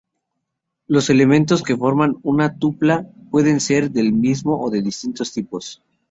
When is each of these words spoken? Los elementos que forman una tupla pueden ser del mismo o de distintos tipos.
Los 0.87 1.11
elementos 1.11 1.61
que 1.61 1.77
forman 1.77 2.15
una 2.23 2.57
tupla 2.57 3.05
pueden 3.29 3.59
ser 3.59 3.91
del 3.91 4.13
mismo 4.13 4.59
o 4.59 4.71
de 4.71 4.81
distintos 4.81 5.31
tipos. 5.31 5.83